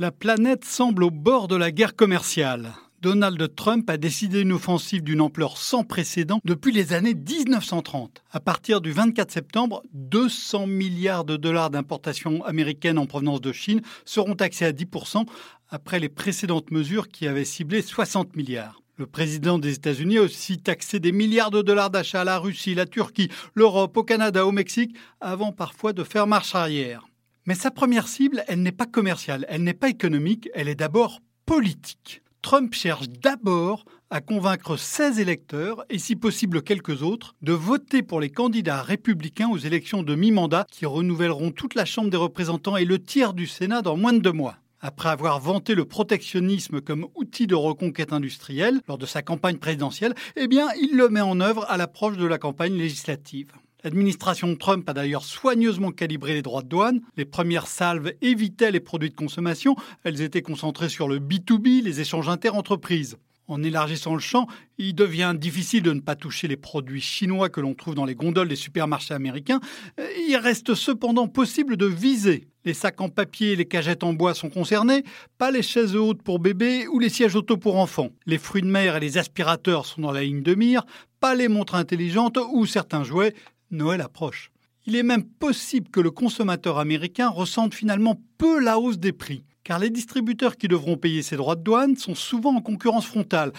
La 0.00 0.10
planète 0.10 0.64
semble 0.64 1.04
au 1.04 1.10
bord 1.10 1.46
de 1.46 1.56
la 1.56 1.70
guerre 1.70 1.94
commerciale. 1.94 2.72
Donald 3.02 3.54
Trump 3.54 3.90
a 3.90 3.98
décidé 3.98 4.40
une 4.40 4.52
offensive 4.52 5.02
d'une 5.02 5.20
ampleur 5.20 5.58
sans 5.58 5.84
précédent 5.84 6.40
depuis 6.42 6.72
les 6.72 6.94
années 6.94 7.12
1930. 7.12 8.22
À 8.32 8.40
partir 8.40 8.80
du 8.80 8.92
24 8.92 9.30
septembre, 9.30 9.82
200 9.92 10.68
milliards 10.68 11.26
de 11.26 11.36
dollars 11.36 11.68
d'importations 11.68 12.42
américaines 12.46 12.96
en 12.96 13.04
provenance 13.04 13.42
de 13.42 13.52
Chine 13.52 13.82
seront 14.06 14.36
taxés 14.36 14.64
à 14.64 14.72
10% 14.72 15.26
après 15.68 16.00
les 16.00 16.08
précédentes 16.08 16.70
mesures 16.70 17.08
qui 17.08 17.26
avaient 17.26 17.44
ciblé 17.44 17.82
60 17.82 18.36
milliards. 18.36 18.80
Le 18.96 19.04
président 19.06 19.58
des 19.58 19.74
États-Unis 19.74 20.16
a 20.16 20.22
aussi 20.22 20.56
taxé 20.56 20.98
des 20.98 21.12
milliards 21.12 21.50
de 21.50 21.60
dollars 21.60 21.90
d'achats 21.90 22.22
à 22.22 22.24
la 22.24 22.38
Russie, 22.38 22.74
la 22.74 22.86
Turquie, 22.86 23.28
l'Europe, 23.54 23.98
au 23.98 24.02
Canada, 24.02 24.46
au 24.46 24.52
Mexique, 24.52 24.96
avant 25.20 25.52
parfois 25.52 25.92
de 25.92 26.04
faire 26.04 26.26
marche 26.26 26.54
arrière. 26.54 27.09
Mais 27.46 27.54
sa 27.54 27.70
première 27.70 28.08
cible, 28.08 28.44
elle 28.48 28.62
n'est 28.62 28.72
pas 28.72 28.86
commerciale, 28.86 29.46
elle 29.48 29.62
n'est 29.64 29.74
pas 29.74 29.88
économique, 29.88 30.48
elle 30.54 30.68
est 30.68 30.74
d'abord 30.74 31.20
politique. 31.46 32.22
Trump 32.42 32.72
cherche 32.74 33.08
d'abord 33.08 33.84
à 34.10 34.20
convaincre 34.20 34.76
16 34.76 35.20
électeurs, 35.20 35.84
et 35.88 35.98
si 35.98 36.16
possible 36.16 36.62
quelques 36.62 37.02
autres, 37.02 37.34
de 37.42 37.52
voter 37.52 38.02
pour 38.02 38.20
les 38.20 38.30
candidats 38.30 38.82
républicains 38.82 39.48
aux 39.48 39.58
élections 39.58 40.02
de 40.02 40.14
mi-mandat 40.14 40.66
qui 40.70 40.86
renouvelleront 40.86 41.50
toute 41.50 41.74
la 41.74 41.84
Chambre 41.84 42.10
des 42.10 42.16
représentants 42.16 42.76
et 42.76 42.84
le 42.84 42.98
tiers 42.98 43.34
du 43.34 43.46
Sénat 43.46 43.82
dans 43.82 43.96
moins 43.96 44.12
de 44.12 44.18
deux 44.18 44.32
mois. 44.32 44.56
Après 44.80 45.10
avoir 45.10 45.38
vanté 45.38 45.74
le 45.74 45.84
protectionnisme 45.84 46.80
comme 46.80 47.06
outil 47.14 47.46
de 47.46 47.54
reconquête 47.54 48.14
industrielle 48.14 48.80
lors 48.88 48.98
de 48.98 49.06
sa 49.06 49.22
campagne 49.22 49.58
présidentielle, 49.58 50.14
eh 50.36 50.48
bien, 50.48 50.68
il 50.80 50.96
le 50.96 51.08
met 51.08 51.20
en 51.20 51.40
œuvre 51.40 51.66
à 51.68 51.76
l'approche 51.76 52.16
de 52.16 52.26
la 52.26 52.38
campagne 52.38 52.74
législative. 52.74 53.52
L'administration 53.84 54.54
Trump 54.56 54.88
a 54.88 54.92
d'ailleurs 54.92 55.24
soigneusement 55.24 55.90
calibré 55.90 56.34
les 56.34 56.42
droits 56.42 56.62
de 56.62 56.68
douane. 56.68 57.00
Les 57.16 57.24
premières 57.24 57.66
salves 57.66 58.12
évitaient 58.20 58.70
les 58.70 58.80
produits 58.80 59.10
de 59.10 59.14
consommation. 59.14 59.74
Elles 60.04 60.20
étaient 60.20 60.42
concentrées 60.42 60.88
sur 60.88 61.08
le 61.08 61.18
B2B, 61.18 61.82
les 61.82 62.00
échanges 62.00 62.28
interentreprises. 62.28 63.16
En 63.50 63.64
élargissant 63.64 64.14
le 64.14 64.20
champ, 64.20 64.46
il 64.78 64.94
devient 64.94 65.34
difficile 65.36 65.82
de 65.82 65.92
ne 65.92 65.98
pas 65.98 66.14
toucher 66.14 66.46
les 66.46 66.56
produits 66.56 67.00
chinois 67.00 67.48
que 67.48 67.60
l'on 67.60 67.74
trouve 67.74 67.96
dans 67.96 68.04
les 68.04 68.14
gondoles 68.14 68.46
des 68.46 68.54
supermarchés 68.54 69.12
américains. 69.12 69.58
Il 69.98 70.36
reste 70.36 70.74
cependant 70.74 71.26
possible 71.26 71.76
de 71.76 71.86
viser. 71.86 72.46
Les 72.64 72.74
sacs 72.74 73.00
en 73.00 73.08
papier 73.08 73.52
et 73.52 73.56
les 73.56 73.64
cagettes 73.64 74.04
en 74.04 74.12
bois 74.12 74.34
sont 74.34 74.50
concernés, 74.50 75.02
pas 75.36 75.50
les 75.50 75.62
chaises 75.62 75.96
hautes 75.96 76.22
pour 76.22 76.38
bébés 76.38 76.86
ou 76.86 77.00
les 77.00 77.08
sièges 77.08 77.34
auto 77.34 77.56
pour 77.56 77.76
enfants. 77.76 78.10
Les 78.24 78.38
fruits 78.38 78.62
de 78.62 78.68
mer 78.68 78.96
et 78.96 79.00
les 79.00 79.18
aspirateurs 79.18 79.84
sont 79.84 80.02
dans 80.02 80.12
la 80.12 80.22
ligne 80.22 80.42
de 80.42 80.54
mire, 80.54 80.84
pas 81.18 81.34
les 81.34 81.48
montres 81.48 81.74
intelligentes 81.74 82.38
ou 82.52 82.66
certains 82.66 83.02
jouets. 83.02 83.34
Noël 83.70 84.00
approche. 84.00 84.50
Il 84.86 84.96
est 84.96 85.02
même 85.02 85.24
possible 85.24 85.90
que 85.90 86.00
le 86.00 86.10
consommateur 86.10 86.78
américain 86.78 87.28
ressente 87.28 87.74
finalement 87.74 88.20
peu 88.38 88.60
la 88.60 88.78
hausse 88.78 88.98
des 88.98 89.12
prix 89.12 89.44
car 89.64 89.78
les 89.78 89.90
distributeurs 89.90 90.56
qui 90.56 90.68
devront 90.68 90.96
payer 90.96 91.22
ces 91.22 91.36
droits 91.36 91.56
de 91.56 91.62
douane 91.62 91.96
sont 91.96 92.14
souvent 92.14 92.56
en 92.56 92.60
concurrence 92.60 93.06
frontale, 93.06 93.52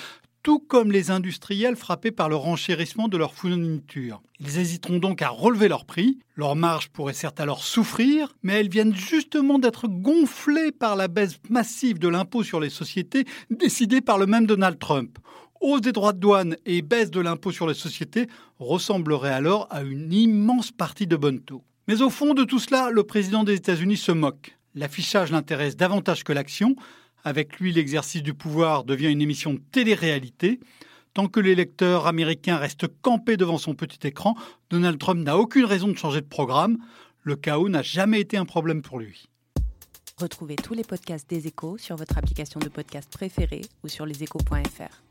tout 0.44 0.60
comme 0.60 0.92
les 0.92 1.12
industriels 1.12 1.76
frappés 1.76 2.12
par 2.12 2.28
le 2.28 2.36
renchérissement 2.36 3.08
de 3.08 3.18
leurs 3.18 3.36
fournitures. 3.36 4.22
Ils 4.40 4.58
hésiteront 4.58 4.98
donc 4.98 5.22
à 5.22 5.30
relever 5.30 5.68
leurs 5.68 5.86
prix, 5.86 6.20
leurs 6.36 6.56
marges 6.56 6.90
pourraient 6.90 7.14
certes 7.14 7.40
alors 7.40 7.64
souffrir, 7.64 8.34
mais 8.42 8.54
elles 8.54 8.70
viennent 8.70 8.96
justement 8.96 9.60
d'être 9.60 9.88
gonflées 9.88 10.72
par 10.72 10.96
la 10.96 11.08
baisse 11.08 11.38
massive 11.50 12.00
de 12.00 12.08
l'impôt 12.08 12.44
sur 12.44 12.60
les 12.60 12.72
sociétés 12.72 13.26
décidée 13.52 14.02
par 14.02 14.18
le 14.18 14.26
même 14.26 14.48
Donald 14.48 14.80
Trump. 14.80 15.20
Hausse 15.62 15.82
des 15.82 15.92
droits 15.92 16.14
de 16.14 16.20
douane 16.20 16.58
et 16.66 16.82
baisse 16.82 17.12
de 17.12 17.22
l'impôt 17.22 17.52
sur 17.52 17.68
les 17.68 17.76
sociétés 17.76 18.28
ressembleraient 18.58 19.32
alors 19.32 19.68
à 19.70 19.84
une 19.84 20.12
immense 20.12 20.72
partie 20.72 21.06
de 21.06 21.16
bon 21.16 21.40
taux. 21.40 21.64
Mais 21.88 22.02
au 22.02 22.10
fond 22.10 22.34
de 22.34 22.44
tout 22.44 22.58
cela, 22.58 22.90
le 22.90 23.04
président 23.04 23.44
des 23.44 23.54
États-Unis 23.54 23.98
se 23.98 24.12
moque. 24.12 24.58
L'affichage 24.74 25.32
l'intéresse 25.32 25.78
davantage 25.78 26.24
que 26.24 26.34
l'action. 26.34 26.76
Avec 27.24 27.60
lui, 27.60 27.72
l'exercice 27.72 28.24
du 28.24 28.34
pouvoir 28.34 28.84
devient 28.84 29.12
une 29.12 29.22
émission 29.22 29.54
de 29.54 29.62
télé-réalité. 29.72 30.60
Tant 31.14 31.28
que 31.28 31.40
l'électeur 31.40 32.08
américain 32.08 32.58
reste 32.58 32.88
campé 33.04 33.38
devant 33.38 33.60
son 33.60 33.76
petit 33.76 34.08
écran, 34.08 34.36
Donald 34.72 34.98
Trump 34.98 35.24
n'a 35.24 35.38
aucune 35.38 35.66
raison 35.66 35.90
de 35.90 35.98
changer 35.98 36.22
de 36.22 36.26
programme. 36.26 36.80
Le 37.22 37.36
chaos 37.36 37.70
n'a 37.70 37.84
jamais 37.84 38.20
été 38.20 38.36
un 38.36 38.46
problème 38.46 38.82
pour 38.82 38.98
lui. 38.98 39.28
Retrouvez 40.18 40.56
tous 40.56 40.74
les 40.74 40.84
podcasts 40.84 41.30
des 41.30 41.46
échos 41.46 41.78
sur 41.78 41.98
votre 41.98 42.18
application 42.18 42.60
de 42.60 42.70
podcast 42.70 43.12
préférée 43.12 43.62
ou 43.84 43.88
sur 43.90 44.08
leséchos.fr. 44.08 45.11